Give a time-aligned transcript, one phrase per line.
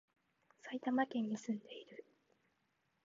[0.63, 2.03] 埼玉県に住んでいる